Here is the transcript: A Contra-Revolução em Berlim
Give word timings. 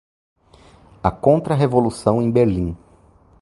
A 1.03 1.11
Contra-Revolução 1.11 2.23
em 2.23 2.31
Berlim 2.31 2.75